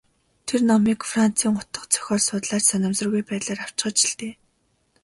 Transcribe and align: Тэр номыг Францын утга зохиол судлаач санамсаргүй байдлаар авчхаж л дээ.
Тэр 0.47 0.59
номыг 0.69 0.99
Францын 1.11 1.53
утга 1.59 1.83
зохиол 1.93 2.21
судлаач 2.27 2.63
санамсаргүй 2.67 3.21
байдлаар 3.29 3.59
авчхаж 3.65 3.97
л 4.09 4.13
дээ. 4.19 4.33